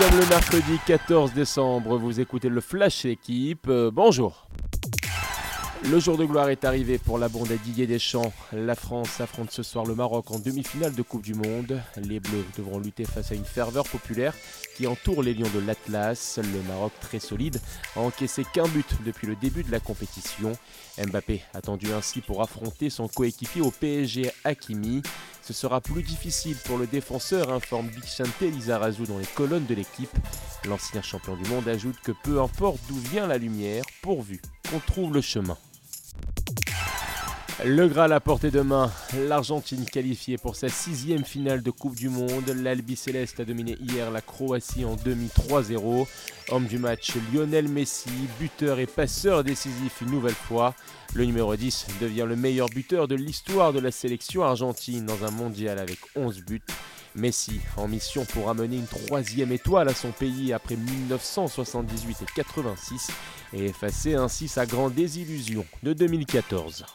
sommes 0.00 0.18
le 0.18 0.26
mercredi 0.28 0.78
14 0.86 1.32
décembre, 1.34 1.98
vous 1.98 2.20
écoutez 2.20 2.48
le 2.48 2.60
Flash 2.60 3.04
Équipe, 3.04 3.66
euh, 3.68 3.90
bonjour. 3.92 4.46
Le 5.88 5.98
jour 5.98 6.18
de 6.18 6.26
gloire 6.26 6.50
est 6.50 6.64
arrivé 6.64 6.98
pour 6.98 7.18
la 7.18 7.28
bande 7.30 7.50
à 7.50 7.56
Didier 7.56 7.86
Deschamps. 7.86 8.32
La 8.52 8.74
France 8.74 9.20
affronte 9.20 9.50
ce 9.50 9.62
soir 9.62 9.86
le 9.86 9.94
Maroc 9.94 10.30
en 10.30 10.38
demi-finale 10.38 10.94
de 10.94 11.02
Coupe 11.02 11.22
du 11.22 11.34
Monde. 11.34 11.80
Les 11.96 12.20
Bleus 12.20 12.44
devront 12.56 12.78
lutter 12.78 13.06
face 13.06 13.32
à 13.32 13.34
une 13.34 13.46
ferveur 13.46 13.88
populaire 13.88 14.34
qui 14.76 14.86
entoure 14.86 15.22
les 15.22 15.32
Lions 15.32 15.50
de 15.54 15.58
l'Atlas. 15.58 16.38
Le 16.38 16.62
Maroc, 16.68 16.92
très 17.00 17.18
solide, 17.18 17.60
a 17.96 18.00
encaissé 18.00 18.44
qu'un 18.52 18.68
but 18.68 18.86
depuis 19.06 19.26
le 19.26 19.36
début 19.36 19.64
de 19.64 19.72
la 19.72 19.80
compétition. 19.80 20.52
Mbappé 20.98 21.42
attendu 21.54 21.92
ainsi 21.92 22.20
pour 22.20 22.42
affronter 22.42 22.90
son 22.90 23.08
coéquipier 23.08 23.62
au 23.62 23.70
PSG 23.70 24.30
Hakimi. 24.44 25.02
Ce 25.42 25.54
sera 25.54 25.80
plus 25.80 26.02
difficile 26.02 26.56
pour 26.66 26.76
le 26.76 26.86
défenseur, 26.86 27.50
informe 27.50 27.88
Bixante 27.88 28.42
Lizarazu 28.42 29.04
dans 29.04 29.18
les 29.18 29.24
colonnes 29.24 29.66
de 29.66 29.74
l'équipe. 29.74 30.14
L'ancien 30.68 31.00
champion 31.00 31.36
du 31.36 31.48
monde 31.48 31.66
ajoute 31.66 31.96
que 32.04 32.12
peu 32.22 32.40
importe 32.40 32.78
d'où 32.86 32.96
vient 33.10 33.26
la 33.26 33.38
lumière, 33.38 33.82
pourvu 34.02 34.42
qu'on 34.70 34.78
trouve 34.80 35.14
le 35.14 35.22
chemin. 35.22 35.56
Le 37.64 37.88
Graal 37.88 38.14
à 38.14 38.20
portée 38.20 38.50
de 38.50 38.62
main, 38.62 38.90
l'Argentine 39.28 39.84
qualifiée 39.84 40.38
pour 40.38 40.56
sa 40.56 40.70
sixième 40.70 41.24
finale 41.24 41.62
de 41.62 41.70
Coupe 41.70 41.94
du 41.94 42.08
Monde. 42.08 42.48
L'Albi 42.48 42.96
Céleste 42.96 43.38
a 43.40 43.44
dominé 43.44 43.76
hier 43.80 44.10
la 44.10 44.22
Croatie 44.22 44.86
en 44.86 44.96
demi 44.96 45.26
3-0. 45.26 46.06
Homme 46.48 46.66
du 46.66 46.78
match, 46.78 47.12
Lionel 47.30 47.68
Messi, 47.68 48.08
buteur 48.38 48.78
et 48.78 48.86
passeur 48.86 49.44
décisif 49.44 50.00
une 50.00 50.10
nouvelle 50.10 50.32
fois. 50.32 50.74
Le 51.12 51.26
numéro 51.26 51.54
10 51.54 51.88
devient 52.00 52.24
le 52.26 52.34
meilleur 52.34 52.70
buteur 52.70 53.08
de 53.08 53.14
l'histoire 53.14 53.74
de 53.74 53.80
la 53.80 53.90
sélection 53.90 54.42
argentine 54.42 55.04
dans 55.04 55.24
un 55.26 55.30
mondial 55.30 55.78
avec 55.78 55.98
11 56.16 56.42
buts. 56.42 56.62
Messi 57.14 57.60
en 57.76 57.88
mission 57.88 58.24
pour 58.24 58.48
amener 58.48 58.76
une 58.76 58.86
troisième 58.86 59.52
étoile 59.52 59.88
à 59.88 59.94
son 59.94 60.12
pays 60.12 60.54
après 60.54 60.76
1978 60.76 62.22
et 62.22 62.32
86 62.36 63.10
et 63.52 63.66
effacer 63.66 64.14
ainsi 64.14 64.48
sa 64.48 64.64
grande 64.64 64.94
désillusion 64.94 65.66
de 65.82 65.92
2014. 65.92 66.86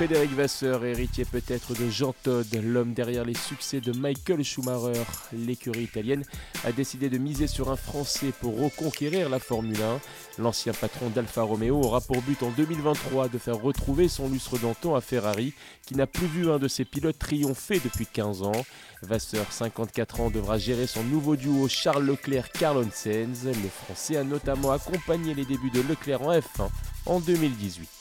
Frédéric 0.00 0.32
Vasseur, 0.32 0.82
héritier 0.86 1.26
peut-être 1.26 1.74
de 1.74 1.90
Jean 1.90 2.14
Todt, 2.22 2.46
l'homme 2.62 2.94
derrière 2.94 3.26
les 3.26 3.34
succès 3.34 3.82
de 3.82 3.92
Michael 3.92 4.42
Schumacher, 4.42 5.04
l'écurie 5.30 5.82
italienne, 5.82 6.24
a 6.64 6.72
décidé 6.72 7.10
de 7.10 7.18
miser 7.18 7.46
sur 7.46 7.70
un 7.70 7.76
Français 7.76 8.32
pour 8.40 8.58
reconquérir 8.58 9.28
la 9.28 9.38
Formule 9.38 9.76
1. 9.76 10.00
L'ancien 10.42 10.72
patron 10.72 11.10
d'Alfa 11.10 11.42
Romeo 11.42 11.76
aura 11.76 12.00
pour 12.00 12.22
but 12.22 12.42
en 12.42 12.48
2023 12.48 13.28
de 13.28 13.36
faire 13.36 13.60
retrouver 13.60 14.08
son 14.08 14.30
lustre 14.30 14.58
d'antan 14.58 14.94
à 14.94 15.02
Ferrari, 15.02 15.52
qui 15.84 15.94
n'a 15.94 16.06
plus 16.06 16.28
vu 16.28 16.50
un 16.50 16.58
de 16.58 16.66
ses 16.66 16.86
pilotes 16.86 17.18
triompher 17.18 17.78
depuis 17.84 18.06
15 18.06 18.40
ans. 18.40 18.64
Vasseur, 19.02 19.52
54 19.52 20.20
ans, 20.20 20.30
devra 20.30 20.56
gérer 20.56 20.86
son 20.86 21.04
nouveau 21.04 21.36
duo 21.36 21.68
Charles 21.68 22.06
Leclerc-Carl 22.06 22.86
Sainz. 22.90 23.44
Le 23.44 23.68
Français 23.68 24.16
a 24.16 24.24
notamment 24.24 24.72
accompagné 24.72 25.34
les 25.34 25.44
débuts 25.44 25.68
de 25.68 25.82
Leclerc 25.82 26.22
en 26.22 26.32
F1 26.32 26.70
en 27.04 27.20
2018. 27.20 27.99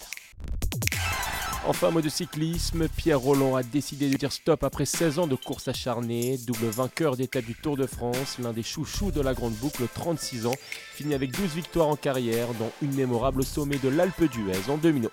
Enfin, 1.70 1.92
mot 1.92 2.02
de 2.02 2.10
cyclisme, 2.10 2.88
Pierre 2.88 3.20
Roland 3.20 3.56
a 3.56 3.62
décidé 3.62 4.10
de 4.10 4.18
dire 4.18 4.32
stop 4.32 4.64
après 4.64 4.86
16 4.86 5.20
ans 5.20 5.28
de 5.28 5.36
course 5.36 5.68
acharnée. 5.68 6.40
Double 6.48 6.66
vainqueur 6.66 7.16
d'étape 7.16 7.46
du 7.46 7.54
Tour 7.54 7.78
de 7.78 7.86
France, 7.86 8.38
l'un 8.40 8.54
des 8.54 8.64
chouchous 8.64 9.12
de 9.12 9.22
la 9.22 9.36
Grande 9.36 9.54
Boucle, 9.54 9.84
36 9.94 10.48
ans, 10.48 10.56
finit 10.96 11.14
avec 11.14 11.32
12 11.32 11.54
victoires 11.54 11.88
en 11.88 11.96
carrière, 11.96 12.48
dont 12.58 12.72
une 12.82 12.96
mémorable 12.96 13.44
sommet 13.44 13.78
de 13.78 13.90
l'Alpe 13.90 14.24
d'Huez 14.24 14.68
en 14.68 14.78
2011. 14.78 15.12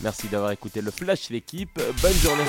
Merci 0.00 0.28
d'avoir 0.28 0.52
écouté 0.52 0.80
le 0.80 0.92
Flash 0.92 1.30
l'équipe, 1.30 1.80
bonne 2.00 2.12
journée 2.12 2.44